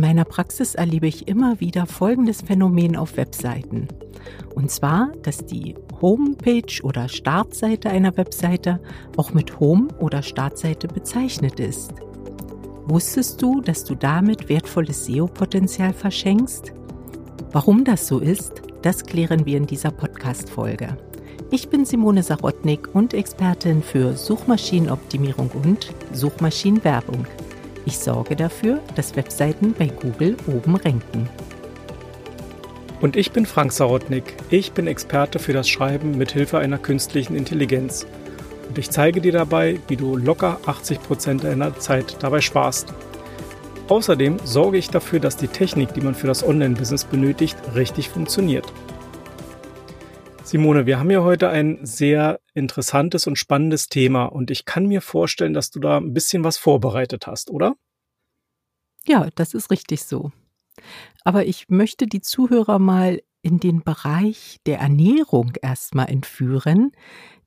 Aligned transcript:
In 0.00 0.06
meiner 0.06 0.24
Praxis 0.24 0.76
erlebe 0.76 1.06
ich 1.06 1.28
immer 1.28 1.60
wieder 1.60 1.84
folgendes 1.84 2.40
Phänomen 2.40 2.96
auf 2.96 3.18
Webseiten. 3.18 3.86
Und 4.54 4.70
zwar, 4.70 5.12
dass 5.22 5.44
die 5.44 5.74
Homepage 6.00 6.82
oder 6.82 7.06
Startseite 7.10 7.90
einer 7.90 8.16
Webseite 8.16 8.80
auch 9.18 9.34
mit 9.34 9.60
Home 9.60 9.88
oder 9.98 10.22
Startseite 10.22 10.88
bezeichnet 10.88 11.60
ist. 11.60 11.92
Wusstest 12.86 13.42
du, 13.42 13.60
dass 13.60 13.84
du 13.84 13.94
damit 13.94 14.48
wertvolles 14.48 15.04
SEO-Potenzial 15.04 15.92
verschenkst? 15.92 16.72
Warum 17.52 17.84
das 17.84 18.06
so 18.06 18.20
ist, 18.20 18.62
das 18.80 19.04
klären 19.04 19.44
wir 19.44 19.58
in 19.58 19.66
dieser 19.66 19.90
Podcast-Folge. 19.90 20.96
Ich 21.50 21.68
bin 21.68 21.84
Simone 21.84 22.22
Sarotnik 22.22 22.88
und 22.94 23.12
Expertin 23.12 23.82
für 23.82 24.16
Suchmaschinenoptimierung 24.16 25.50
und 25.62 25.92
Suchmaschinenwerbung. 26.14 27.26
Ich 27.86 27.98
sorge 27.98 28.36
dafür, 28.36 28.80
dass 28.94 29.16
Webseiten 29.16 29.74
bei 29.78 29.86
Google 29.86 30.36
oben 30.46 30.76
ranken. 30.76 31.28
Und 33.00 33.16
ich 33.16 33.32
bin 33.32 33.46
Frank 33.46 33.72
Sarotnik. 33.72 34.36
Ich 34.50 34.72
bin 34.72 34.86
Experte 34.86 35.38
für 35.38 35.54
das 35.54 35.68
Schreiben 35.68 36.18
mit 36.18 36.32
Hilfe 36.32 36.58
einer 36.58 36.76
künstlichen 36.76 37.34
Intelligenz. 37.34 38.06
Und 38.68 38.76
ich 38.76 38.90
zeige 38.90 39.22
dir 39.22 39.32
dabei, 39.32 39.80
wie 39.88 39.96
du 39.96 40.16
locker 40.16 40.60
80 40.66 41.02
Prozent 41.02 41.44
deiner 41.44 41.78
Zeit 41.78 42.16
dabei 42.20 42.42
sparst. 42.42 42.92
Außerdem 43.88 44.36
sorge 44.44 44.78
ich 44.78 44.90
dafür, 44.90 45.18
dass 45.18 45.36
die 45.36 45.48
Technik, 45.48 45.94
die 45.94 46.02
man 46.02 46.14
für 46.14 46.26
das 46.26 46.46
Online-Business 46.46 47.04
benötigt, 47.04 47.56
richtig 47.74 48.10
funktioniert. 48.10 48.70
Simone, 50.50 50.84
wir 50.84 50.98
haben 50.98 51.12
ja 51.12 51.22
heute 51.22 51.48
ein 51.48 51.86
sehr 51.86 52.40
interessantes 52.54 53.28
und 53.28 53.38
spannendes 53.38 53.86
Thema 53.86 54.24
und 54.24 54.50
ich 54.50 54.64
kann 54.64 54.86
mir 54.86 55.00
vorstellen, 55.00 55.54
dass 55.54 55.70
du 55.70 55.78
da 55.78 55.98
ein 55.98 56.12
bisschen 56.12 56.42
was 56.42 56.58
vorbereitet 56.58 57.28
hast, 57.28 57.52
oder? 57.52 57.76
Ja, 59.06 59.28
das 59.36 59.54
ist 59.54 59.70
richtig 59.70 60.02
so. 60.02 60.32
Aber 61.22 61.46
ich 61.46 61.68
möchte 61.68 62.08
die 62.08 62.20
Zuhörer 62.20 62.80
mal 62.80 63.22
in 63.42 63.60
den 63.60 63.84
Bereich 63.84 64.58
der 64.66 64.80
Ernährung 64.80 65.52
erstmal 65.62 66.10
entführen, 66.10 66.90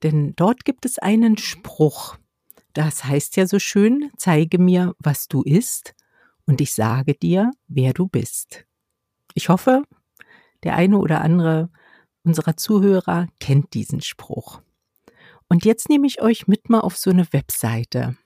denn 0.01 0.33
dort 0.37 0.63
gibt 0.63 0.85
es 0.85 0.97
einen 0.97 1.37
Spruch. 1.37 2.15
Das 2.71 3.03
heißt 3.03 3.35
ja 3.35 3.47
so 3.47 3.59
schön, 3.59 4.11
zeige 4.15 4.59
mir, 4.59 4.95
was 4.99 5.27
du 5.27 5.41
isst, 5.41 5.93
und 6.45 6.61
ich 6.61 6.73
sage 6.73 7.15
dir, 7.15 7.51
wer 7.67 7.91
du 7.91 8.07
bist. 8.07 8.65
Ich 9.33 9.49
hoffe, 9.49 9.83
der 10.63 10.77
eine 10.77 10.99
oder 10.99 11.19
andere 11.19 11.69
unserer 12.23 12.57
Zuhörer 12.57 13.27
kennt 13.39 13.73
diesen 13.73 14.01
Spruch. 14.01 14.61
Und 15.49 15.65
jetzt 15.65 15.89
nehme 15.89 16.07
ich 16.07 16.21
euch 16.21 16.47
mit 16.47 16.69
mal 16.69 16.79
auf 16.79 16.97
so 16.97 17.11
eine 17.11 17.31
Webseite. 17.31 18.17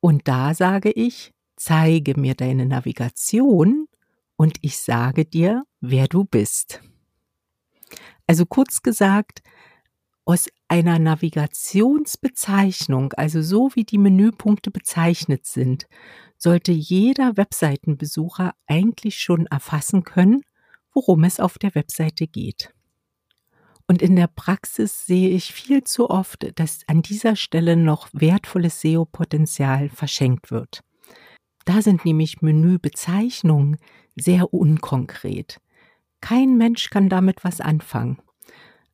Und 0.00 0.28
da 0.28 0.54
sage 0.54 0.90
ich, 0.90 1.32
zeige 1.56 2.18
mir 2.18 2.34
deine 2.34 2.66
Navigation 2.66 3.86
und 4.36 4.58
ich 4.62 4.78
sage 4.78 5.24
dir, 5.24 5.64
wer 5.80 6.06
du 6.06 6.24
bist. 6.24 6.80
Also 8.26 8.46
kurz 8.46 8.82
gesagt, 8.82 9.42
aus 10.24 10.48
einer 10.68 10.98
Navigationsbezeichnung, 10.98 13.12
also 13.14 13.42
so 13.42 13.70
wie 13.74 13.84
die 13.84 13.98
Menüpunkte 13.98 14.70
bezeichnet 14.70 15.46
sind, 15.46 15.88
sollte 16.36 16.72
jeder 16.72 17.36
Webseitenbesucher 17.36 18.54
eigentlich 18.66 19.18
schon 19.18 19.46
erfassen 19.46 20.04
können, 20.04 20.42
worum 20.92 21.24
es 21.24 21.40
auf 21.40 21.58
der 21.58 21.74
Webseite 21.74 22.26
geht. 22.26 22.72
Und 23.86 24.02
in 24.02 24.16
der 24.16 24.26
Praxis 24.26 25.06
sehe 25.06 25.30
ich 25.30 25.52
viel 25.52 25.82
zu 25.82 26.10
oft, 26.10 26.46
dass 26.58 26.80
an 26.86 27.00
dieser 27.00 27.36
Stelle 27.36 27.74
noch 27.74 28.08
wertvolles 28.12 28.82
SEO-Potenzial 28.82 29.88
verschenkt 29.88 30.50
wird. 30.50 30.82
Da 31.64 31.80
sind 31.80 32.04
nämlich 32.04 32.42
Menübezeichnungen 32.42 33.78
sehr 34.14 34.52
unkonkret. 34.52 35.58
Kein 36.20 36.58
Mensch 36.58 36.90
kann 36.90 37.08
damit 37.08 37.44
was 37.44 37.60
anfangen. 37.60 38.18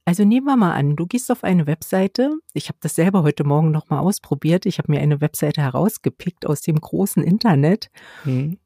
Also 0.05 0.25
nehmen 0.25 0.47
wir 0.47 0.57
mal 0.57 0.75
an, 0.75 0.97
du 0.97 1.07
gehst 1.07 1.31
auf 1.31 1.45
eine 1.45 1.67
Webseite. 1.67 2.37
Ich 2.53 2.69
habe 2.69 2.79
das 2.81 2.95
selber 2.95 3.23
heute 3.23 3.43
Morgen 3.43 3.71
nochmal 3.71 4.01
ausprobiert. 4.01 4.67
Ich 4.67 4.79
habe 4.79 4.93
mir 4.93 5.01
eine 5.01 5.21
Webseite 5.21 5.63
herausgepickt 5.63 6.47
aus 6.47 6.61
dem 6.61 6.77
großen 6.77 7.23
Internet. 7.23 7.91
Mhm 8.25 8.59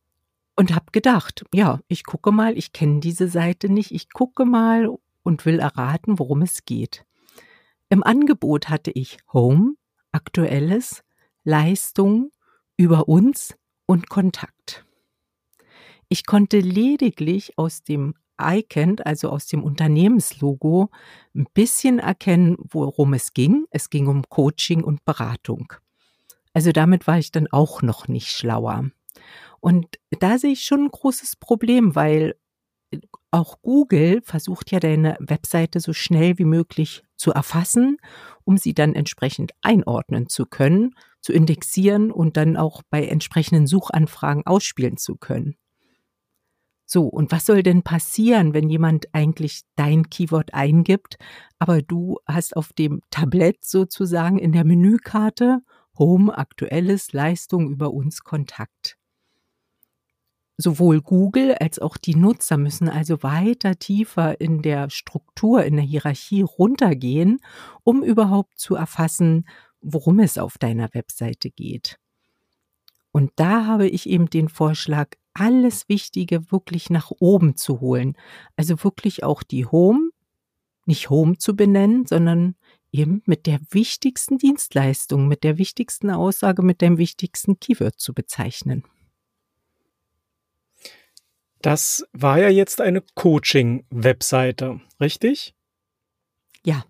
und 0.58 0.74
habe 0.74 0.86
gedacht, 0.90 1.44
ja, 1.54 1.78
ich 1.86 2.02
gucke 2.02 2.32
mal, 2.32 2.58
ich 2.58 2.72
kenne 2.72 2.98
diese 2.98 3.28
Seite 3.28 3.68
nicht, 3.68 3.92
ich 3.92 4.10
gucke 4.10 4.44
mal 4.44 4.88
und 5.22 5.46
will 5.46 5.60
erraten, 5.60 6.18
worum 6.18 6.42
es 6.42 6.64
geht. 6.64 7.04
Im 7.90 8.02
Angebot 8.02 8.68
hatte 8.68 8.90
ich 8.90 9.18
Home, 9.32 9.74
Aktuelles, 10.10 11.04
Leistung, 11.44 12.32
über 12.76 13.08
uns 13.08 13.56
und 13.86 14.08
Kontakt. 14.08 14.84
Ich 16.08 16.26
konnte 16.26 16.58
lediglich 16.58 17.56
aus 17.56 17.84
dem 17.84 18.14
Icon, 18.40 18.98
also 19.04 19.30
aus 19.30 19.46
dem 19.46 19.62
Unternehmenslogo, 19.62 20.90
ein 21.36 21.46
bisschen 21.54 22.00
erkennen, 22.00 22.56
worum 22.68 23.14
es 23.14 23.32
ging. 23.32 23.66
Es 23.70 23.90
ging 23.90 24.08
um 24.08 24.24
Coaching 24.28 24.82
und 24.82 25.04
Beratung. 25.04 25.72
Also 26.52 26.72
damit 26.72 27.06
war 27.06 27.18
ich 27.20 27.30
dann 27.30 27.46
auch 27.46 27.80
noch 27.80 28.08
nicht 28.08 28.30
schlauer. 28.32 28.90
Und 29.60 29.86
da 30.10 30.38
sehe 30.38 30.52
ich 30.52 30.64
schon 30.64 30.84
ein 30.84 30.90
großes 30.90 31.36
Problem, 31.36 31.94
weil 31.94 32.36
äh, 32.90 32.98
auch 33.30 33.60
Google 33.62 34.22
versucht 34.22 34.70
ja 34.70 34.80
deine 34.80 35.16
Webseite 35.20 35.80
so 35.80 35.92
schnell 35.92 36.38
wie 36.38 36.44
möglich 36.44 37.04
zu 37.16 37.32
erfassen, 37.32 37.98
um 38.44 38.56
sie 38.56 38.74
dann 38.74 38.94
entsprechend 38.94 39.52
einordnen 39.62 40.28
zu 40.28 40.46
können, 40.46 40.94
zu 41.20 41.32
indexieren 41.32 42.10
und 42.10 42.36
dann 42.36 42.56
auch 42.56 42.82
bei 42.90 43.06
entsprechenden 43.06 43.66
Suchanfragen 43.66 44.46
ausspielen 44.46 44.96
zu 44.96 45.16
können. 45.16 45.56
So, 46.90 47.04
und 47.04 47.32
was 47.32 47.44
soll 47.44 47.62
denn 47.62 47.82
passieren, 47.82 48.54
wenn 48.54 48.70
jemand 48.70 49.12
eigentlich 49.12 49.60
dein 49.76 50.08
Keyword 50.08 50.54
eingibt, 50.54 51.18
aber 51.58 51.82
du 51.82 52.16
hast 52.26 52.56
auf 52.56 52.72
dem 52.72 53.02
Tablett 53.10 53.62
sozusagen 53.62 54.38
in 54.38 54.52
der 54.52 54.64
Menükarte 54.64 55.60
Home, 55.98 56.36
Aktuelles, 56.36 57.12
Leistung 57.12 57.68
über 57.68 57.92
uns 57.92 58.24
Kontakt? 58.24 58.97
Sowohl 60.58 61.00
Google 61.00 61.54
als 61.54 61.78
auch 61.78 61.96
die 61.96 62.16
Nutzer 62.16 62.58
müssen 62.58 62.88
also 62.88 63.22
weiter 63.22 63.78
tiefer 63.78 64.40
in 64.40 64.60
der 64.60 64.90
Struktur, 64.90 65.64
in 65.64 65.76
der 65.76 65.84
Hierarchie 65.84 66.42
runtergehen, 66.42 67.38
um 67.84 68.02
überhaupt 68.02 68.58
zu 68.58 68.74
erfassen, 68.74 69.48
worum 69.80 70.18
es 70.18 70.36
auf 70.36 70.58
deiner 70.58 70.92
Webseite 70.92 71.50
geht. 71.50 71.98
Und 73.12 73.30
da 73.36 73.66
habe 73.66 73.88
ich 73.88 74.08
eben 74.08 74.28
den 74.28 74.48
Vorschlag, 74.48 75.10
alles 75.32 75.88
Wichtige 75.88 76.50
wirklich 76.50 76.90
nach 76.90 77.12
oben 77.20 77.56
zu 77.56 77.80
holen. 77.80 78.16
Also 78.56 78.82
wirklich 78.82 79.22
auch 79.22 79.44
die 79.44 79.66
Home, 79.66 80.10
nicht 80.84 81.10
Home 81.10 81.38
zu 81.38 81.54
benennen, 81.54 82.06
sondern 82.06 82.56
eben 82.90 83.22
mit 83.26 83.46
der 83.46 83.60
wichtigsten 83.70 84.38
Dienstleistung, 84.38 85.28
mit 85.28 85.44
der 85.44 85.58
wichtigsten 85.58 86.10
Aussage, 86.10 86.62
mit 86.62 86.80
dem 86.80 86.98
wichtigsten 86.98 87.60
Keyword 87.60 88.00
zu 88.00 88.14
bezeichnen. 88.14 88.82
Das 91.62 92.06
war 92.12 92.38
ja 92.38 92.48
jetzt 92.48 92.80
eine 92.80 93.02
Coaching-Webseite, 93.14 94.80
richtig? 95.00 95.54
Ja. 96.64 96.84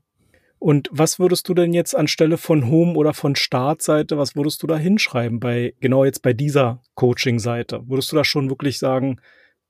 Und 0.58 0.88
was 0.90 1.18
würdest 1.18 1.48
du 1.48 1.54
denn 1.54 1.72
jetzt 1.72 1.94
anstelle 1.94 2.36
von 2.36 2.68
Home 2.68 2.94
oder 2.94 3.14
von 3.14 3.36
Startseite, 3.36 4.18
was 4.18 4.34
würdest 4.34 4.62
du 4.62 4.66
da 4.66 4.76
hinschreiben 4.76 5.38
bei, 5.38 5.74
genau 5.80 6.04
jetzt 6.04 6.20
bei 6.20 6.32
dieser 6.32 6.82
Coaching-Seite? 6.96 7.88
Würdest 7.88 8.10
du 8.12 8.16
da 8.16 8.24
schon 8.24 8.50
wirklich 8.50 8.78
sagen, 8.78 9.20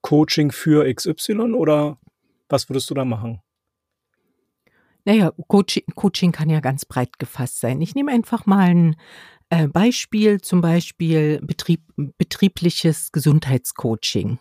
Coaching 0.01 0.51
für 0.51 0.93
XY 0.93 1.53
oder 1.53 1.99
was 2.49 2.69
würdest 2.71 2.89
du 2.91 2.95
da 2.95 3.05
machen? 3.05 3.41
Naja, 5.05 5.33
Coaching, 5.47 5.85
Coaching 5.95 6.33
kann 6.33 6.51
ja 6.51 6.61
ganz 6.61 6.85
breit 6.85 7.19
gefasst 7.19 7.61
sein. 7.61 7.81
Ich 7.81 7.95
nehme 7.95 8.13
einfach 8.13 8.47
mal 8.47 8.69
ein 8.69 8.97
äh, 9.51 9.69
Beispiel, 9.69 10.41
zum 10.41 10.61
Beispiel 10.61 11.41
Betrieb, 11.43 11.83
betriebliches 11.97 13.13
Gesundheitscoaching. 13.13 14.39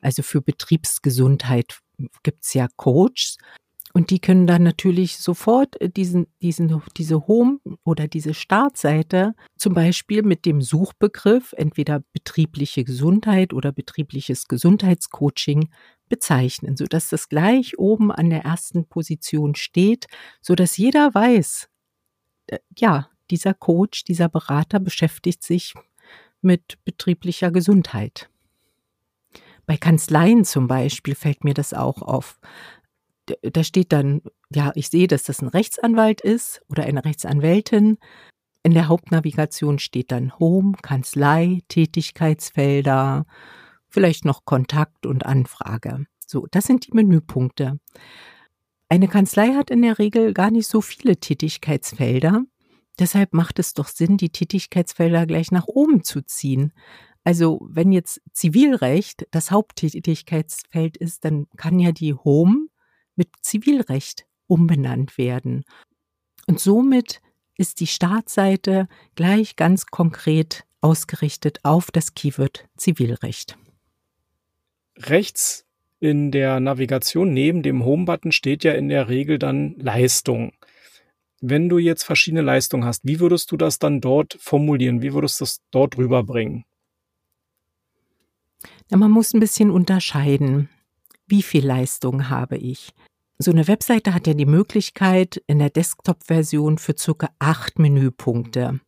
Also 0.00 0.22
für 0.22 0.40
Betriebsgesundheit 0.40 1.80
gibt's 2.22 2.54
ja 2.54 2.68
Coaches. 2.76 3.38
Und 3.94 4.10
die 4.10 4.20
können 4.20 4.46
dann 4.46 4.62
natürlich 4.62 5.18
sofort 5.18 5.80
äh, 5.80 5.88
diesen, 5.88 6.26
diesen, 6.42 6.82
diese 6.96 7.26
Home- 7.26 7.58
oder 7.84 8.06
diese 8.06 8.34
Startseite 8.34 9.34
zum 9.56 9.74
Beispiel 9.74 10.22
mit 10.22 10.44
dem 10.44 10.60
Suchbegriff 10.60 11.52
entweder 11.56 12.04
betriebliche 12.12 12.84
Gesundheit 12.84 13.52
oder 13.52 13.72
betriebliches 13.72 14.46
Gesundheitscoaching 14.46 15.70
bezeichnen, 16.08 16.76
sodass 16.76 17.08
das 17.08 17.28
gleich 17.28 17.78
oben 17.78 18.12
an 18.12 18.30
der 18.30 18.42
ersten 18.42 18.86
Position 18.86 19.54
steht, 19.54 20.06
sodass 20.40 20.76
jeder 20.76 21.14
weiß, 21.14 21.68
äh, 22.48 22.58
ja, 22.76 23.08
dieser 23.30 23.54
Coach, 23.54 24.04
dieser 24.04 24.28
Berater 24.28 24.80
beschäftigt 24.80 25.42
sich 25.42 25.74
mit 26.40 26.78
betrieblicher 26.84 27.50
Gesundheit. 27.50 28.30
Bei 29.68 29.76
Kanzleien 29.76 30.46
zum 30.46 30.66
Beispiel 30.66 31.14
fällt 31.14 31.44
mir 31.44 31.52
das 31.52 31.74
auch 31.74 32.00
auf. 32.00 32.40
Da 33.42 33.62
steht 33.62 33.92
dann, 33.92 34.22
ja, 34.50 34.72
ich 34.74 34.88
sehe, 34.88 35.06
dass 35.06 35.24
das 35.24 35.42
ein 35.42 35.48
Rechtsanwalt 35.48 36.22
ist 36.22 36.62
oder 36.70 36.84
eine 36.84 37.04
Rechtsanwältin. 37.04 37.98
In 38.62 38.72
der 38.72 38.88
Hauptnavigation 38.88 39.78
steht 39.78 40.10
dann 40.10 40.38
Home, 40.38 40.72
Kanzlei, 40.80 41.60
Tätigkeitsfelder 41.68 43.26
vielleicht 43.90 44.24
noch 44.24 44.46
Kontakt 44.46 45.04
und 45.04 45.26
Anfrage. 45.26 46.06
So, 46.26 46.46
das 46.50 46.64
sind 46.64 46.86
die 46.86 46.94
Menüpunkte. 46.94 47.78
Eine 48.88 49.08
Kanzlei 49.08 49.48
hat 49.48 49.70
in 49.70 49.82
der 49.82 49.98
Regel 49.98 50.32
gar 50.32 50.50
nicht 50.50 50.66
so 50.66 50.80
viele 50.80 51.18
Tätigkeitsfelder. 51.18 52.44
Deshalb 52.98 53.34
macht 53.34 53.58
es 53.58 53.74
doch 53.74 53.88
Sinn, 53.88 54.16
die 54.16 54.30
Tätigkeitsfelder 54.30 55.26
gleich 55.26 55.50
nach 55.50 55.66
oben 55.66 56.04
zu 56.04 56.22
ziehen. 56.22 56.72
Also 57.28 57.60
wenn 57.60 57.92
jetzt 57.92 58.22
Zivilrecht 58.32 59.26
das 59.32 59.50
Haupttätigkeitsfeld 59.50 60.96
ist, 60.96 61.26
dann 61.26 61.46
kann 61.58 61.78
ja 61.78 61.92
die 61.92 62.14
Home 62.14 62.68
mit 63.16 63.28
Zivilrecht 63.42 64.24
umbenannt 64.46 65.18
werden. 65.18 65.66
Und 66.46 66.58
somit 66.58 67.20
ist 67.58 67.80
die 67.80 67.86
Startseite 67.86 68.88
gleich 69.14 69.56
ganz 69.56 69.84
konkret 69.88 70.64
ausgerichtet 70.80 71.58
auf 71.64 71.90
das 71.90 72.14
Keyword 72.14 72.66
Zivilrecht. 72.78 73.58
Rechts 74.96 75.66
in 76.00 76.30
der 76.30 76.60
Navigation 76.60 77.34
neben 77.34 77.62
dem 77.62 77.84
Home-Button 77.84 78.32
steht 78.32 78.64
ja 78.64 78.72
in 78.72 78.88
der 78.88 79.10
Regel 79.10 79.38
dann 79.38 79.74
Leistung. 79.76 80.54
Wenn 81.42 81.68
du 81.68 81.76
jetzt 81.76 82.04
verschiedene 82.04 82.40
Leistungen 82.40 82.86
hast, 82.86 83.02
wie 83.04 83.20
würdest 83.20 83.52
du 83.52 83.58
das 83.58 83.78
dann 83.78 84.00
dort 84.00 84.38
formulieren? 84.40 85.02
Wie 85.02 85.12
würdest 85.12 85.40
du 85.40 85.44
das 85.44 85.60
dort 85.70 85.98
rüberbringen? 85.98 86.64
Ja, 88.90 88.96
man 88.96 89.10
muss 89.10 89.34
ein 89.34 89.40
bisschen 89.40 89.70
unterscheiden. 89.70 90.68
Wie 91.26 91.42
viel 91.42 91.66
Leistung 91.66 92.28
habe 92.28 92.56
ich? 92.56 92.90
So 93.38 93.52
eine 93.52 93.68
Webseite 93.68 94.14
hat 94.14 94.26
ja 94.26 94.34
die 94.34 94.46
Möglichkeit 94.46 95.40
in 95.46 95.60
der 95.60 95.70
Desktop-Version 95.70 96.78
für 96.78 96.96
circa 96.98 97.28
acht 97.38 97.78
Menüpunkte. 97.78 98.80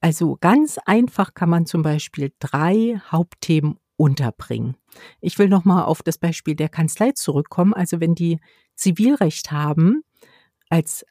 Also 0.00 0.36
ganz 0.40 0.78
einfach 0.84 1.32
kann 1.32 1.48
man 1.48 1.64
zum 1.64 1.82
Beispiel 1.82 2.32
drei 2.38 3.00
Hauptthemen 3.10 3.78
unterbringen. 3.96 4.76
Ich 5.20 5.38
will 5.38 5.48
nochmal 5.48 5.84
auf 5.84 6.02
das 6.02 6.18
Beispiel 6.18 6.54
der 6.54 6.68
Kanzlei 6.68 7.12
zurückkommen. 7.12 7.72
Also 7.72 8.00
wenn 8.00 8.14
die 8.14 8.38
Zivilrecht 8.74 9.50
haben 9.50 10.02
als 10.68 11.06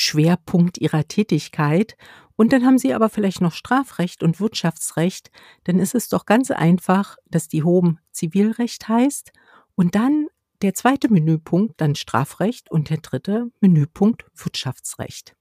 Hauptschwerpunkt 0.00 0.78
ihrer 0.78 1.06
Tätigkeit. 1.06 1.96
Und 2.36 2.52
dann 2.52 2.64
haben 2.64 2.78
sie 2.78 2.94
aber 2.94 3.10
vielleicht 3.10 3.42
noch 3.42 3.52
Strafrecht 3.52 4.22
und 4.22 4.40
Wirtschaftsrecht, 4.40 5.30
dann 5.64 5.78
ist 5.78 5.94
es 5.94 6.08
doch 6.08 6.24
ganz 6.24 6.50
einfach, 6.50 7.16
dass 7.26 7.48
die 7.48 7.62
Home 7.62 7.98
Zivilrecht 8.12 8.88
heißt. 8.88 9.32
Und 9.74 9.94
dann 9.94 10.28
der 10.62 10.72
zweite 10.72 11.12
Menüpunkt 11.12 11.80
dann 11.80 11.94
Strafrecht 11.94 12.70
und 12.70 12.88
der 12.88 12.98
dritte 12.98 13.50
Menüpunkt 13.60 14.24
Wirtschaftsrecht. 14.34 15.36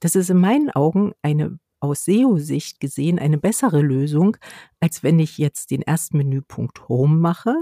Das 0.00 0.16
ist 0.16 0.30
in 0.30 0.40
meinen 0.40 0.70
Augen 0.70 1.12
eine 1.20 1.58
aus 1.80 2.06
SEO-Sicht 2.06 2.80
gesehen 2.80 3.18
eine 3.18 3.36
bessere 3.36 3.82
Lösung, 3.82 4.38
als 4.80 5.02
wenn 5.02 5.18
ich 5.18 5.36
jetzt 5.36 5.70
den 5.70 5.82
ersten 5.82 6.16
Menüpunkt 6.16 6.88
Home 6.88 7.16
mache, 7.16 7.54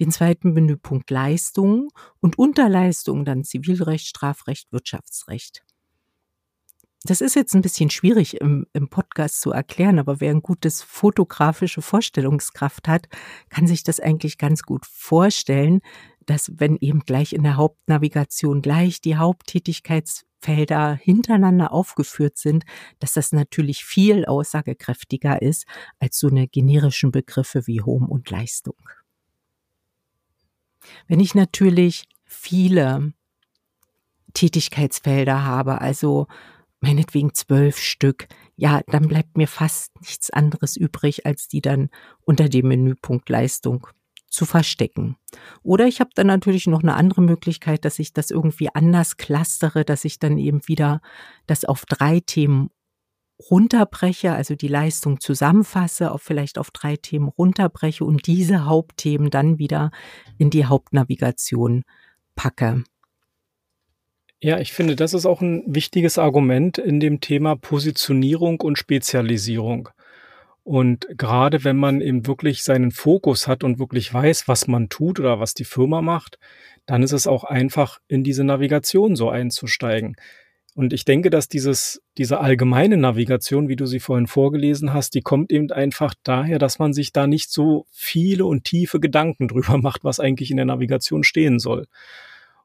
den 0.00 0.10
zweiten 0.10 0.52
Menüpunkt 0.52 1.10
Leistung 1.10 1.90
und 2.20 2.38
unter 2.38 2.68
Leistung 2.68 3.24
dann 3.24 3.44
Zivilrecht, 3.44 4.06
Strafrecht, 4.06 4.72
Wirtschaftsrecht. 4.72 5.64
Das 7.06 7.20
ist 7.20 7.36
jetzt 7.36 7.54
ein 7.54 7.60
bisschen 7.60 7.90
schwierig 7.90 8.40
im, 8.40 8.66
im 8.72 8.88
Podcast 8.88 9.42
zu 9.42 9.52
erklären, 9.52 9.98
aber 9.98 10.20
wer 10.20 10.30
ein 10.30 10.40
gutes 10.40 10.80
fotografische 10.80 11.82
Vorstellungskraft 11.82 12.88
hat, 12.88 13.08
kann 13.50 13.66
sich 13.66 13.84
das 13.84 14.00
eigentlich 14.00 14.38
ganz 14.38 14.62
gut 14.62 14.86
vorstellen, 14.86 15.80
dass 16.24 16.50
wenn 16.56 16.78
eben 16.80 17.00
gleich 17.00 17.34
in 17.34 17.42
der 17.42 17.56
Hauptnavigation 17.56 18.62
gleich 18.62 19.02
die 19.02 19.16
Haupttätigkeits 19.16 20.24
Felder 20.40 20.94
hintereinander 20.94 21.72
aufgeführt 21.72 22.36
sind, 22.36 22.64
dass 22.98 23.14
das 23.14 23.32
natürlich 23.32 23.84
viel 23.84 24.26
aussagekräftiger 24.26 25.40
ist 25.40 25.66
als 25.98 26.18
so 26.18 26.28
eine 26.28 26.48
generischen 26.48 27.12
Begriffe 27.12 27.66
wie 27.66 27.80
Home 27.80 28.06
und 28.06 28.30
Leistung. 28.30 28.76
Wenn 31.06 31.20
ich 31.20 31.34
natürlich 31.34 32.04
viele 32.24 33.12
Tätigkeitsfelder 34.34 35.44
habe, 35.44 35.80
also 35.80 36.26
meinetwegen 36.80 37.32
zwölf 37.34 37.78
Stück, 37.78 38.28
ja, 38.56 38.82
dann 38.86 39.08
bleibt 39.08 39.36
mir 39.36 39.48
fast 39.48 39.98
nichts 40.00 40.30
anderes 40.30 40.76
übrig, 40.76 41.24
als 41.26 41.48
die 41.48 41.60
dann 41.60 41.88
unter 42.24 42.48
dem 42.48 42.68
Menüpunkt 42.68 43.28
Leistung 43.28 43.86
zu 44.28 44.44
verstecken. 44.44 45.16
Oder 45.62 45.86
ich 45.86 46.00
habe 46.00 46.10
dann 46.14 46.26
natürlich 46.26 46.66
noch 46.66 46.82
eine 46.82 46.94
andere 46.94 47.22
Möglichkeit, 47.22 47.84
dass 47.84 47.98
ich 47.98 48.12
das 48.12 48.30
irgendwie 48.30 48.68
anders 48.74 49.16
clustere, 49.16 49.84
dass 49.84 50.04
ich 50.04 50.18
dann 50.18 50.38
eben 50.38 50.66
wieder 50.66 51.00
das 51.46 51.64
auf 51.64 51.86
drei 51.86 52.20
Themen 52.20 52.70
runterbreche, 53.38 54.32
also 54.32 54.54
die 54.54 54.68
Leistung 54.68 55.20
zusammenfasse, 55.20 56.12
auch 56.12 56.20
vielleicht 56.20 56.58
auf 56.58 56.70
drei 56.70 56.96
Themen 56.96 57.28
runterbreche 57.28 58.04
und 58.04 58.26
diese 58.26 58.66
Hauptthemen 58.66 59.30
dann 59.30 59.58
wieder 59.58 59.90
in 60.38 60.50
die 60.50 60.66
Hauptnavigation 60.66 61.84
packe. 62.34 62.84
Ja, 64.40 64.58
ich 64.58 64.72
finde, 64.72 64.94
das 64.94 65.14
ist 65.14 65.26
auch 65.26 65.40
ein 65.40 65.62
wichtiges 65.66 66.18
Argument 66.18 66.78
in 66.78 67.00
dem 67.00 67.20
Thema 67.20 67.56
Positionierung 67.56 68.60
und 68.60 68.78
Spezialisierung. 68.78 69.88
Und 70.62 71.06
gerade 71.16 71.64
wenn 71.64 71.76
man 71.76 72.00
eben 72.00 72.26
wirklich 72.26 72.62
seinen 72.62 72.90
Fokus 72.90 73.48
hat 73.48 73.64
und 73.64 73.78
wirklich 73.78 74.12
weiß, 74.12 74.48
was 74.48 74.66
man 74.66 74.88
tut 74.88 75.20
oder 75.20 75.40
was 75.40 75.54
die 75.54 75.64
Firma 75.64 76.02
macht, 76.02 76.38
dann 76.86 77.02
ist 77.02 77.12
es 77.12 77.26
auch 77.26 77.44
einfach, 77.44 78.00
in 78.08 78.24
diese 78.24 78.44
Navigation 78.44 79.16
so 79.16 79.28
einzusteigen. 79.30 80.16
Und 80.74 80.92
ich 80.92 81.04
denke, 81.04 81.30
dass 81.30 81.48
dieses, 81.48 82.02
diese 82.18 82.40
allgemeine 82.40 82.96
Navigation, 82.96 83.68
wie 83.68 83.76
du 83.76 83.86
sie 83.86 84.00
vorhin 84.00 84.26
vorgelesen 84.26 84.92
hast, 84.92 85.14
die 85.14 85.22
kommt 85.22 85.52
eben 85.52 85.70
einfach 85.70 86.14
daher, 86.24 86.58
dass 86.58 86.80
man 86.80 86.92
sich 86.92 87.12
da 87.12 87.28
nicht 87.28 87.50
so 87.50 87.86
viele 87.90 88.44
und 88.44 88.64
tiefe 88.64 88.98
Gedanken 88.98 89.46
drüber 89.48 89.78
macht, 89.78 90.02
was 90.02 90.18
eigentlich 90.18 90.50
in 90.50 90.56
der 90.56 90.66
Navigation 90.66 91.22
stehen 91.22 91.58
soll. 91.58 91.86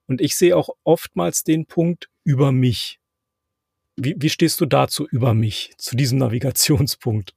Und 0.07 0.21
ich 0.21 0.35
sehe 0.35 0.57
auch 0.57 0.69
oftmals 0.83 1.43
den 1.43 1.67
Punkt 1.67 2.09
über 2.23 2.51
mich. 2.51 2.99
Wie, 3.95 4.15
wie 4.17 4.29
stehst 4.29 4.59
du 4.59 4.65
dazu 4.65 5.07
über 5.07 5.35
mich, 5.35 5.73
zu 5.77 5.95
diesem 5.95 6.17
Navigationspunkt? 6.17 7.35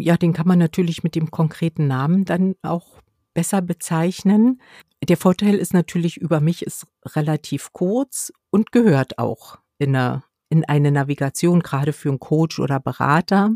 ja, 0.00 0.16
den 0.16 0.32
kann 0.32 0.48
man 0.48 0.58
natürlich 0.58 1.02
mit 1.02 1.14
dem 1.14 1.30
konkreten 1.30 1.86
Namen 1.86 2.24
dann 2.24 2.54
auch 2.62 2.95
besser 3.36 3.60
bezeichnen. 3.60 4.62
Der 5.06 5.18
Vorteil 5.18 5.56
ist 5.56 5.74
natürlich, 5.74 6.16
über 6.16 6.40
mich 6.40 6.62
ist 6.62 6.86
relativ 7.04 7.70
kurz 7.74 8.32
und 8.48 8.72
gehört 8.72 9.18
auch 9.18 9.58
in 9.78 9.94
eine, 9.94 10.24
in 10.48 10.64
eine 10.64 10.90
Navigation, 10.90 11.60
gerade 11.60 11.92
für 11.92 12.08
einen 12.08 12.18
Coach 12.18 12.58
oder 12.58 12.80
Berater, 12.80 13.50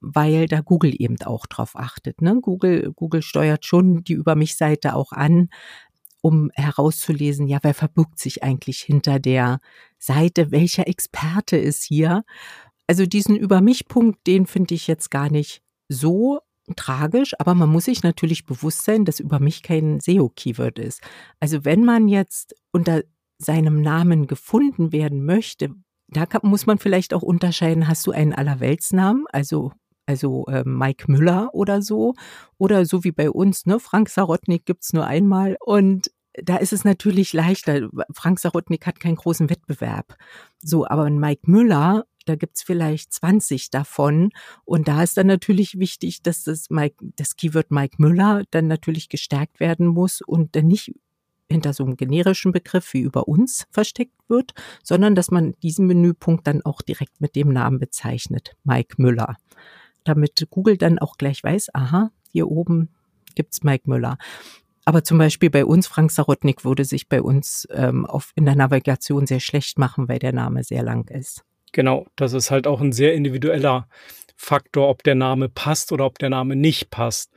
weil 0.00 0.48
da 0.48 0.60
Google 0.60 0.92
eben 0.98 1.16
auch 1.22 1.46
drauf 1.46 1.76
achtet. 1.76 2.20
Ne? 2.20 2.40
Google, 2.40 2.92
Google 2.96 3.22
steuert 3.22 3.64
schon 3.64 4.02
die 4.02 4.14
Über 4.14 4.34
mich 4.34 4.56
Seite 4.56 4.96
auch 4.96 5.12
an, 5.12 5.50
um 6.20 6.50
herauszulesen, 6.54 7.46
ja, 7.46 7.58
wer 7.62 7.74
verbirgt 7.74 8.18
sich 8.18 8.42
eigentlich 8.42 8.80
hinter 8.80 9.20
der 9.20 9.60
Seite, 9.98 10.50
welcher 10.50 10.88
Experte 10.88 11.56
ist 11.56 11.84
hier. 11.84 12.24
Also 12.88 13.06
diesen 13.06 13.36
Über 13.36 13.60
mich 13.60 13.86
Punkt, 13.86 14.26
den 14.26 14.46
finde 14.46 14.74
ich 14.74 14.88
jetzt 14.88 15.12
gar 15.12 15.30
nicht 15.30 15.62
so 15.88 16.40
tragisch, 16.76 17.34
aber 17.38 17.54
man 17.54 17.68
muss 17.68 17.86
sich 17.86 18.02
natürlich 18.02 18.46
bewusst 18.46 18.84
sein, 18.84 19.04
dass 19.04 19.20
über 19.20 19.40
mich 19.40 19.62
kein 19.62 20.00
SEO-Keyword 20.00 20.78
ist. 20.78 21.00
Also 21.40 21.64
wenn 21.64 21.84
man 21.84 22.08
jetzt 22.08 22.54
unter 22.70 23.02
seinem 23.38 23.82
Namen 23.82 24.26
gefunden 24.26 24.92
werden 24.92 25.24
möchte, 25.24 25.70
da 26.08 26.26
kann, 26.26 26.42
muss 26.44 26.66
man 26.66 26.78
vielleicht 26.78 27.14
auch 27.14 27.22
unterscheiden, 27.22 27.88
hast 27.88 28.06
du 28.06 28.12
einen 28.12 28.32
Allerweltsnamen, 28.32 29.26
also 29.32 29.72
also 30.04 30.46
äh, 30.48 30.64
Mike 30.64 31.10
Müller 31.10 31.50
oder 31.52 31.80
so, 31.80 32.14
oder 32.58 32.84
so 32.84 33.04
wie 33.04 33.12
bei 33.12 33.30
uns, 33.30 33.66
ne, 33.66 33.78
Frank 33.78 34.08
Sarotnik 34.08 34.66
gibt's 34.66 34.92
nur 34.92 35.06
einmal 35.06 35.56
und 35.60 36.10
da 36.34 36.56
ist 36.56 36.72
es 36.72 36.84
natürlich 36.84 37.32
leichter. 37.32 37.90
Frank 38.12 38.38
Sarotnik 38.38 38.86
hat 38.86 39.00
keinen 39.00 39.16
großen 39.16 39.50
Wettbewerb. 39.50 40.16
So, 40.62 40.86
aber 40.86 41.10
Mike 41.10 41.42
Müller 41.50 42.06
da 42.24 42.36
gibt's 42.36 42.62
vielleicht 42.62 43.12
20 43.12 43.70
davon. 43.70 44.30
Und 44.64 44.88
da 44.88 45.02
ist 45.02 45.16
dann 45.16 45.26
natürlich 45.26 45.78
wichtig, 45.78 46.22
dass 46.22 46.44
das, 46.44 46.70
Mike, 46.70 46.96
das 47.16 47.36
Keyword 47.36 47.70
Mike 47.70 47.96
Müller 47.98 48.44
dann 48.50 48.66
natürlich 48.66 49.08
gestärkt 49.08 49.60
werden 49.60 49.86
muss 49.86 50.20
und 50.20 50.56
dann 50.56 50.66
nicht 50.66 50.92
hinter 51.50 51.72
so 51.72 51.84
einem 51.84 51.96
generischen 51.96 52.52
Begriff 52.52 52.92
wie 52.94 53.00
über 53.00 53.28
uns 53.28 53.66
versteckt 53.70 54.18
wird, 54.28 54.54
sondern 54.82 55.14
dass 55.14 55.30
man 55.30 55.54
diesen 55.62 55.86
Menüpunkt 55.86 56.46
dann 56.46 56.62
auch 56.62 56.82
direkt 56.82 57.20
mit 57.20 57.36
dem 57.36 57.52
Namen 57.52 57.78
bezeichnet, 57.78 58.56
Mike 58.64 58.94
Müller. 58.98 59.36
Damit 60.04 60.46
Google 60.50 60.76
dann 60.78 60.98
auch 60.98 61.16
gleich 61.16 61.44
weiß, 61.44 61.74
aha, 61.74 62.10
hier 62.32 62.48
oben 62.48 62.88
gibt's 63.34 63.62
Mike 63.62 63.88
Müller. 63.88 64.18
Aber 64.84 65.04
zum 65.04 65.18
Beispiel 65.18 65.50
bei 65.50 65.64
uns, 65.64 65.86
Frank 65.86 66.10
Sarotnik, 66.10 66.64
würde 66.64 66.84
sich 66.84 67.08
bei 67.08 67.22
uns 67.22 67.68
ähm, 67.70 68.04
auf, 68.04 68.32
in 68.34 68.44
der 68.44 68.56
Navigation 68.56 69.26
sehr 69.26 69.40
schlecht 69.40 69.78
machen, 69.78 70.08
weil 70.08 70.18
der 70.18 70.32
Name 70.32 70.64
sehr 70.64 70.82
lang 70.82 71.08
ist. 71.08 71.44
Genau, 71.72 72.06
das 72.16 72.32
ist 72.34 72.50
halt 72.50 72.66
auch 72.66 72.80
ein 72.80 72.92
sehr 72.92 73.14
individueller 73.14 73.88
Faktor, 74.36 74.88
ob 74.88 75.02
der 75.02 75.14
Name 75.14 75.48
passt 75.48 75.92
oder 75.92 76.04
ob 76.04 76.18
der 76.18 76.30
Name 76.30 76.56
nicht 76.56 76.90
passt. 76.90 77.32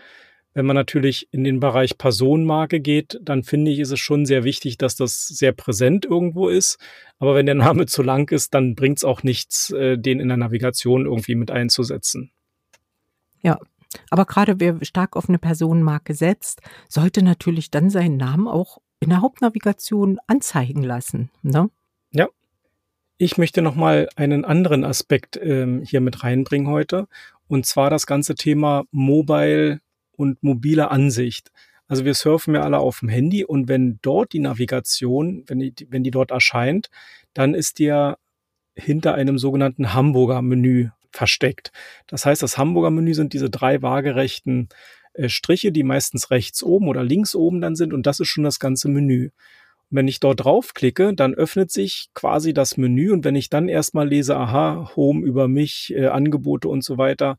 Wenn 0.53 0.65
man 0.65 0.75
natürlich 0.75 1.27
in 1.31 1.43
den 1.43 1.59
Bereich 1.59 1.97
Personenmarke 1.97 2.79
geht, 2.79 3.19
dann 3.21 3.43
finde 3.43 3.71
ich, 3.71 3.79
ist 3.79 3.91
es 3.91 3.99
schon 3.99 4.25
sehr 4.25 4.45
wichtig, 4.45 4.77
dass 4.77 4.95
das 4.95 5.27
sehr 5.27 5.51
präsent 5.51 6.05
irgendwo 6.05 6.47
ist. 6.47 6.79
Aber 7.19 7.35
wenn 7.35 7.45
der 7.45 7.55
Name 7.55 7.85
zu 7.85 8.01
lang 8.03 8.31
ist, 8.31 8.53
dann 8.53 8.73
bringt 8.75 8.99
es 8.99 9.03
auch 9.03 9.23
nichts, 9.23 9.71
äh, 9.71 9.97
den 9.97 10.19
in 10.19 10.29
der 10.29 10.37
Navigation 10.37 11.05
irgendwie 11.05 11.35
mit 11.35 11.51
einzusetzen. 11.51 12.31
Ja, 13.41 13.59
aber 14.09 14.25
gerade 14.25 14.59
wer 14.59 14.77
stark 14.83 15.15
auf 15.15 15.29
eine 15.29 15.39
Personenmarke 15.39 16.13
setzt, 16.13 16.61
sollte 16.89 17.23
natürlich 17.23 17.69
dann 17.69 17.89
seinen 17.89 18.17
Namen 18.17 18.47
auch 18.47 18.79
in 18.99 19.09
der 19.09 19.21
Hauptnavigation 19.21 20.19
anzeigen 20.27 20.83
lassen. 20.83 21.31
Ne? 21.43 21.69
Ja. 23.17 23.25
Ich 23.25 23.37
möchte 23.37 23.61
nochmal 23.61 24.09
einen 24.15 24.45
anderen 24.45 24.83
Aspekt 24.83 25.39
ähm, 25.41 25.81
hier 25.81 26.01
mit 26.01 26.23
reinbringen 26.23 26.69
heute. 26.69 27.07
Und 27.47 27.65
zwar 27.65 27.89
das 27.89 28.07
ganze 28.07 28.35
Thema 28.35 28.85
Mobile 28.91 29.79
und 30.17 30.41
mobile 30.43 30.91
Ansicht. 30.91 31.51
Also 31.87 32.03
wir 32.03 32.13
surfen 32.13 32.55
ja 32.55 32.61
alle 32.61 32.79
auf 32.79 32.99
dem 32.99 33.09
Handy 33.09 33.45
und 33.45 33.67
wenn 33.67 33.99
dort 34.01 34.33
die 34.33 34.39
Navigation, 34.39 35.43
wenn 35.47 35.59
die, 35.59 35.73
wenn 35.89 36.03
die 36.03 36.11
dort 36.11 36.31
erscheint, 36.31 36.89
dann 37.33 37.53
ist 37.53 37.79
die 37.79 38.13
hinter 38.75 39.13
einem 39.13 39.37
sogenannten 39.37 39.93
Hamburger 39.93 40.41
Menü 40.41 40.89
versteckt. 41.11 41.71
Das 42.07 42.25
heißt, 42.25 42.41
das 42.43 42.57
Hamburger 42.57 42.91
Menü 42.91 43.13
sind 43.13 43.33
diese 43.33 43.49
drei 43.49 43.81
waagerechten 43.81 44.69
äh, 45.13 45.29
Striche, 45.29 45.71
die 45.71 45.83
meistens 45.83 46.31
rechts 46.31 46.63
oben 46.63 46.87
oder 46.87 47.03
links 47.03 47.35
oben 47.35 47.61
dann 47.61 47.75
sind 47.75 47.93
und 47.93 48.05
das 48.05 48.19
ist 48.19 48.27
schon 48.27 48.43
das 48.43 48.59
ganze 48.59 48.89
Menü. 48.89 49.29
Wenn 49.95 50.09
ich 50.09 50.19
dort 50.19 50.43
draufklicke, 50.43 51.13
dann 51.13 51.33
öffnet 51.33 51.71
sich 51.71 52.09
quasi 52.13 52.53
das 52.53 52.75
Menü 52.75 53.13
und 53.13 53.23
wenn 53.23 53.35
ich 53.35 53.49
dann 53.49 53.69
erstmal 53.69 54.09
lese, 54.09 54.35
aha, 54.35 54.91
Home 54.97 55.25
über 55.25 55.47
mich, 55.47 55.93
äh, 55.95 56.07
Angebote 56.07 56.67
und 56.67 56.83
so 56.83 56.97
weiter, 56.97 57.37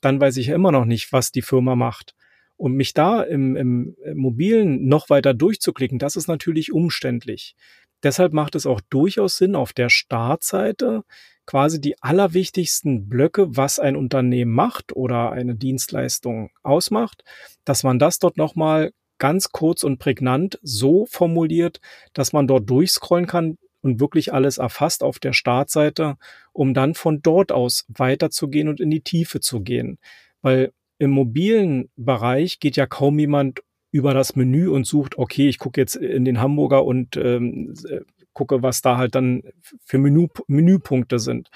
dann 0.00 0.20
weiß 0.20 0.36
ich 0.36 0.46
ja 0.46 0.54
immer 0.54 0.70
noch 0.70 0.84
nicht, 0.84 1.12
was 1.12 1.32
die 1.32 1.42
Firma 1.42 1.74
macht. 1.74 2.14
Und 2.56 2.74
mich 2.74 2.94
da 2.94 3.22
im, 3.22 3.56
im, 3.56 3.96
im 4.04 4.18
mobilen 4.18 4.86
noch 4.86 5.10
weiter 5.10 5.34
durchzuklicken, 5.34 5.98
das 5.98 6.14
ist 6.14 6.28
natürlich 6.28 6.72
umständlich. 6.72 7.56
Deshalb 8.04 8.32
macht 8.32 8.54
es 8.54 8.66
auch 8.66 8.80
durchaus 8.88 9.36
Sinn, 9.36 9.56
auf 9.56 9.72
der 9.72 9.88
Startseite 9.88 11.02
quasi 11.44 11.80
die 11.80 12.00
allerwichtigsten 12.00 13.08
Blöcke, 13.08 13.56
was 13.56 13.80
ein 13.80 13.96
Unternehmen 13.96 14.52
macht 14.52 14.94
oder 14.94 15.32
eine 15.32 15.56
Dienstleistung 15.56 16.50
ausmacht, 16.62 17.24
dass 17.64 17.82
man 17.82 17.98
das 17.98 18.20
dort 18.20 18.36
nochmal 18.36 18.92
ganz 19.18 19.50
kurz 19.50 19.82
und 19.82 19.98
prägnant 19.98 20.58
so 20.62 21.06
formuliert, 21.06 21.80
dass 22.12 22.32
man 22.32 22.46
dort 22.46 22.68
durchscrollen 22.68 23.26
kann 23.26 23.58
und 23.82 24.00
wirklich 24.00 24.32
alles 24.32 24.58
erfasst 24.58 25.02
auf 25.02 25.18
der 25.18 25.32
Startseite, 25.32 26.16
um 26.52 26.74
dann 26.74 26.94
von 26.94 27.22
dort 27.22 27.52
aus 27.52 27.84
weiterzugehen 27.88 28.68
und 28.68 28.80
in 28.80 28.90
die 28.90 29.02
Tiefe 29.02 29.40
zu 29.40 29.60
gehen. 29.60 29.98
Weil 30.42 30.72
im 30.98 31.10
mobilen 31.10 31.90
Bereich 31.96 32.58
geht 32.60 32.76
ja 32.76 32.86
kaum 32.86 33.18
jemand 33.18 33.62
über 33.90 34.12
das 34.12 34.36
Menü 34.36 34.68
und 34.68 34.86
sucht, 34.86 35.16
okay, 35.18 35.48
ich 35.48 35.58
gucke 35.58 35.80
jetzt 35.80 35.96
in 35.96 36.24
den 36.24 36.40
Hamburger 36.40 36.84
und 36.84 37.16
ähm, 37.16 37.74
äh, 37.88 38.00
gucke, 38.32 38.62
was 38.62 38.82
da 38.82 38.98
halt 38.98 39.14
dann 39.14 39.42
für 39.84 39.98
Menü, 39.98 40.28
Menüpunkte 40.46 41.18
sind. 41.18 41.48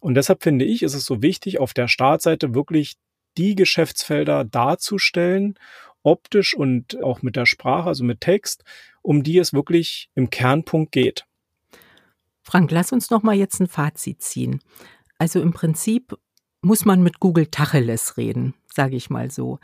Und 0.00 0.14
deshalb 0.14 0.42
finde 0.42 0.64
ich, 0.64 0.82
ist 0.82 0.94
es 0.94 1.04
so 1.04 1.22
wichtig, 1.22 1.60
auf 1.60 1.74
der 1.74 1.88
Startseite 1.88 2.54
wirklich 2.54 2.94
die 3.36 3.54
Geschäftsfelder 3.54 4.44
darzustellen, 4.44 5.58
optisch 6.04 6.54
und 6.54 7.02
auch 7.02 7.22
mit 7.22 7.34
der 7.34 7.46
Sprache, 7.46 7.88
also 7.88 8.04
mit 8.04 8.20
Text, 8.20 8.62
um 9.02 9.22
die 9.22 9.38
es 9.38 9.52
wirklich 9.52 10.08
im 10.14 10.30
Kernpunkt 10.30 10.92
geht. 10.92 11.26
Frank, 12.42 12.70
lass 12.70 12.92
uns 12.92 13.10
noch 13.10 13.22
mal 13.22 13.34
jetzt 13.34 13.60
ein 13.60 13.66
Fazit 13.66 14.22
ziehen. 14.22 14.60
Also 15.18 15.40
im 15.40 15.52
Prinzip 15.52 16.16
muss 16.60 16.84
man 16.84 17.02
mit 17.02 17.20
Google 17.20 17.46
Tacheles 17.46 18.16
reden, 18.16 18.54
sage 18.72 18.96
ich 18.96 19.10
mal 19.10 19.30
so. 19.30 19.58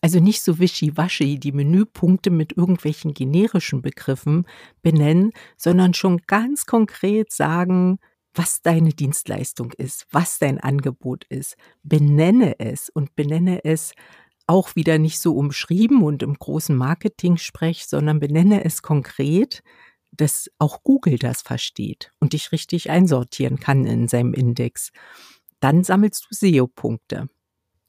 Also 0.00 0.20
nicht 0.20 0.42
so 0.42 0.58
wischiwaschi 0.58 1.38
die 1.38 1.52
Menüpunkte 1.52 2.30
mit 2.30 2.56
irgendwelchen 2.56 3.14
generischen 3.14 3.82
Begriffen 3.82 4.46
benennen, 4.82 5.32
sondern 5.56 5.94
schon 5.94 6.22
ganz 6.26 6.66
konkret 6.66 7.32
sagen, 7.32 7.98
was 8.34 8.62
deine 8.62 8.90
Dienstleistung 8.90 9.72
ist, 9.72 10.06
was 10.10 10.38
dein 10.38 10.58
Angebot 10.58 11.24
ist. 11.24 11.56
Benenne 11.82 12.58
es 12.58 12.88
und 12.88 13.14
benenne 13.14 13.64
es 13.64 13.92
auch 14.52 14.76
wieder 14.76 14.98
nicht 14.98 15.18
so 15.18 15.34
umschrieben 15.34 16.02
und 16.02 16.22
im 16.22 16.34
großen 16.34 16.76
Marketing-Sprech, 16.76 17.86
sondern 17.86 18.20
benenne 18.20 18.64
es 18.64 18.82
konkret, 18.82 19.62
dass 20.12 20.50
auch 20.58 20.82
Google 20.82 21.18
das 21.18 21.42
versteht 21.42 22.10
und 22.20 22.34
dich 22.34 22.52
richtig 22.52 22.90
einsortieren 22.90 23.58
kann 23.58 23.86
in 23.86 24.08
seinem 24.08 24.34
Index 24.34 24.92
dann 25.62 25.84
sammelst 25.84 26.26
du 26.28 26.34
SEO-Punkte. 26.34 27.28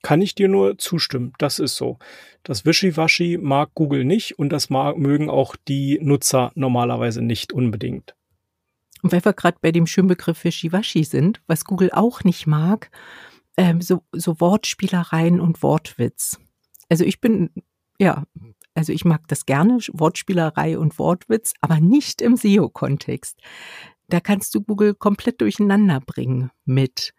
Kann 0.04 0.22
ich 0.22 0.36
dir 0.36 0.48
nur 0.48 0.78
zustimmen. 0.78 1.34
Das 1.38 1.60
ist 1.60 1.76
so. 1.76 1.98
Das 2.44 2.66
Wischiwaschi 2.66 3.38
mag 3.42 3.72
Google 3.74 4.06
nicht 4.06 4.38
und 4.38 4.50
das 4.50 4.70
mag, 4.70 4.98
mögen 4.98 5.30
auch 5.30 5.56
die 5.68 5.98
Nutzer 6.02 6.52
normalerweise 6.56 7.22
nicht 7.22 7.54
unbedingt. 7.54 8.16
Und 9.02 9.12
weil 9.12 9.24
wir 9.24 9.34
gerade 9.34 9.58
bei 9.62 9.72
dem 9.72 9.88
schönen 9.88 10.08
Begriff 10.08 10.44
Wischiwaschi 10.44 11.04
sind, 11.04 11.42
was 11.48 11.66
Google 11.66 11.90
auch 11.94 12.24
nicht 12.24 12.48
mag, 12.48 12.92
ähm, 13.58 13.82
so, 13.82 14.04
so 14.12 14.40
Wortspielereien 14.40 15.40
und 15.40 15.64
Wortwitz. 15.64 16.38
Also 16.94 17.06
ich 17.06 17.20
bin, 17.20 17.50
ja, 17.98 18.24
also 18.76 18.94
ich 18.94 19.04
mag 19.04 19.28
das 19.28 19.48
gerne, 19.48 19.80
Wortspielerei 19.94 20.78
und 20.78 21.00
Wortwitz, 21.00 21.54
aber 21.60 21.80
nicht 21.80 22.22
im 22.22 22.36
SEO-Kontext. 22.36 23.40
Da 24.10 24.20
kannst 24.20 24.54
du 24.54 24.62
Google 24.62 24.94
komplett 24.94 25.42
durcheinander 25.42 26.02
bringen 26.02 26.52
mit 26.66 27.16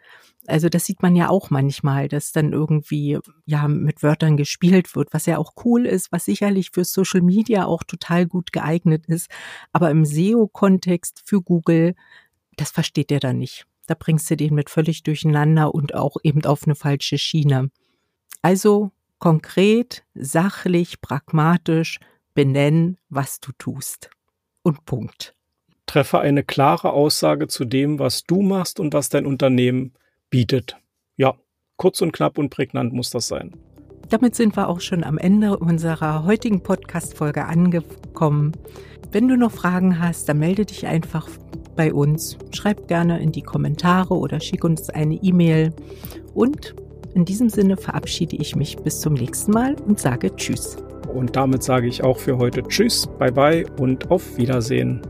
also 0.46 0.68
das 0.68 0.84
sieht 0.84 1.02
man 1.02 1.16
ja 1.16 1.28
auch 1.28 1.50
manchmal, 1.50 2.06
dass 2.06 2.30
dann 2.30 2.52
irgendwie 2.52 3.18
ja 3.46 3.66
mit 3.66 4.04
Wörtern 4.04 4.36
gespielt 4.36 4.94
wird, 4.94 5.12
was 5.12 5.26
ja 5.26 5.38
auch 5.38 5.54
cool 5.64 5.86
ist, 5.86 6.12
was 6.12 6.24
sicherlich 6.24 6.70
für 6.70 6.84
Social 6.84 7.22
Media 7.22 7.64
auch 7.64 7.82
total 7.82 8.26
gut 8.26 8.52
geeignet 8.52 9.06
ist. 9.06 9.28
Aber 9.72 9.90
im 9.90 10.04
SEO-Kontext 10.04 11.20
für 11.24 11.42
Google, 11.42 11.96
das 12.56 12.70
versteht 12.70 13.10
der 13.10 13.18
dann 13.18 13.38
nicht. 13.38 13.66
Da 13.88 13.94
bringst 13.98 14.30
du 14.30 14.36
den 14.36 14.54
mit 14.54 14.70
völlig 14.70 15.02
durcheinander 15.02 15.74
und 15.74 15.96
auch 15.96 16.18
eben 16.22 16.44
auf 16.44 16.62
eine 16.64 16.76
falsche 16.76 17.18
Schiene. 17.18 17.72
Also 18.40 18.92
konkret, 19.24 20.04
sachlich, 20.12 21.00
pragmatisch 21.00 21.98
benennen, 22.34 22.98
was 23.08 23.40
du 23.40 23.52
tust. 23.56 24.10
Und 24.62 24.84
Punkt. 24.84 25.34
Treffe 25.86 26.18
eine 26.18 26.44
klare 26.44 26.92
Aussage 26.92 27.48
zu 27.48 27.64
dem, 27.64 27.98
was 27.98 28.24
du 28.24 28.42
machst 28.42 28.78
und 28.78 28.92
was 28.92 29.08
dein 29.08 29.24
Unternehmen 29.24 29.94
bietet. 30.28 30.76
Ja, 31.16 31.36
kurz 31.78 32.02
und 32.02 32.12
knapp 32.12 32.36
und 32.36 32.50
prägnant 32.50 32.92
muss 32.92 33.08
das 33.08 33.26
sein. 33.26 33.56
Damit 34.10 34.34
sind 34.34 34.58
wir 34.58 34.68
auch 34.68 34.82
schon 34.82 35.02
am 35.02 35.16
Ende 35.16 35.56
unserer 35.56 36.26
heutigen 36.26 36.62
Podcast-Folge 36.62 37.46
angekommen. 37.46 38.52
Wenn 39.10 39.26
du 39.26 39.38
noch 39.38 39.52
Fragen 39.52 40.00
hast, 40.00 40.28
dann 40.28 40.38
melde 40.38 40.66
dich 40.66 40.86
einfach 40.86 41.30
bei 41.76 41.94
uns. 41.94 42.36
Schreib 42.52 42.88
gerne 42.88 43.22
in 43.22 43.32
die 43.32 43.40
Kommentare 43.40 44.18
oder 44.18 44.38
schick 44.40 44.64
uns 44.64 44.90
eine 44.90 45.14
E-Mail. 45.14 45.72
Und 46.34 46.74
in 47.14 47.24
diesem 47.24 47.48
Sinne 47.48 47.76
verabschiede 47.76 48.36
ich 48.36 48.56
mich 48.56 48.76
bis 48.76 49.00
zum 49.00 49.14
nächsten 49.14 49.52
Mal 49.52 49.76
und 49.86 49.98
sage 49.98 50.34
Tschüss. 50.34 50.76
Und 51.12 51.36
damit 51.36 51.62
sage 51.62 51.86
ich 51.86 52.02
auch 52.02 52.18
für 52.18 52.38
heute 52.38 52.62
Tschüss, 52.64 53.06
bye 53.18 53.32
bye 53.32 53.64
und 53.78 54.10
auf 54.10 54.36
Wiedersehen. 54.36 55.00